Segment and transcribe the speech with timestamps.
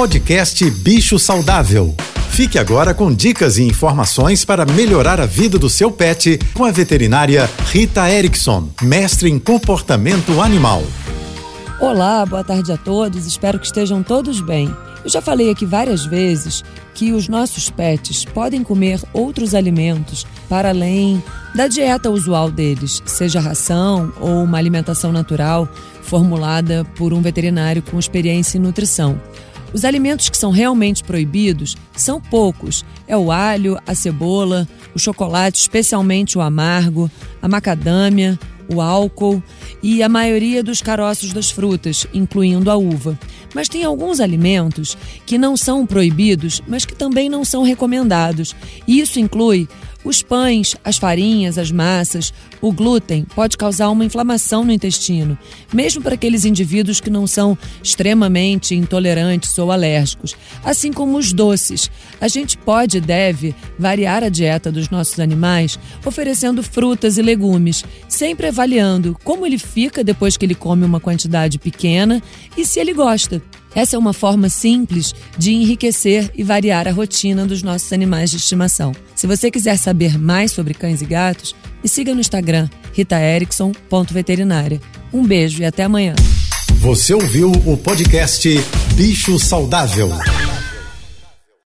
[0.00, 1.94] Podcast Bicho Saudável.
[2.30, 6.70] Fique agora com dicas e informações para melhorar a vida do seu pet com a
[6.70, 10.82] veterinária Rita Erickson, mestre em comportamento animal.
[11.78, 14.74] Olá, boa tarde a todos, espero que estejam todos bem.
[15.04, 16.64] Eu já falei aqui várias vezes
[16.94, 21.22] que os nossos pets podem comer outros alimentos para além
[21.54, 25.68] da dieta usual deles, seja ração ou uma alimentação natural
[26.00, 29.20] formulada por um veterinário com experiência em nutrição.
[29.72, 35.60] Os alimentos que são realmente proibidos são poucos: é o alho, a cebola, o chocolate,
[35.60, 38.38] especialmente o amargo, a macadâmia,
[38.72, 39.42] o álcool
[39.82, 43.18] e a maioria dos caroços das frutas, incluindo a uva.
[43.54, 48.54] Mas tem alguns alimentos que não são proibidos, mas que também não são recomendados.
[48.86, 49.68] E isso inclui
[50.04, 55.38] os pães, as farinhas, as massas, o glúten pode causar uma inflamação no intestino,
[55.72, 61.90] mesmo para aqueles indivíduos que não são extremamente intolerantes ou alérgicos, assim como os doces.
[62.20, 67.84] A gente pode e deve variar a dieta dos nossos animais oferecendo frutas e legumes,
[68.08, 72.22] sempre avaliando como ele fica depois que ele come uma quantidade pequena
[72.56, 73.42] e se ele gosta.
[73.74, 78.36] Essa é uma forma simples de enriquecer e variar a rotina dos nossos animais de
[78.36, 78.92] estimação.
[79.14, 84.80] Se você quiser saber mais sobre cães e gatos, me siga no Instagram, ritaerickson.veterinária.
[85.12, 86.14] Um beijo e até amanhã.
[86.80, 88.48] Você ouviu o podcast
[88.94, 90.10] Bicho Saudável.